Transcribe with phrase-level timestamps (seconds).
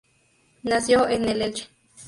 [0.63, 1.67] Nació el en Elche.